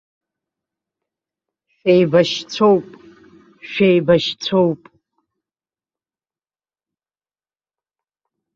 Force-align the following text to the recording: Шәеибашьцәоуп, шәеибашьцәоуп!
Шәеибашьцәоуп, 1.75 2.87
шәеибашьцәоуп! 3.69 4.81